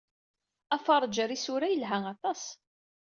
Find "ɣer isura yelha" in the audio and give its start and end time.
1.19-1.97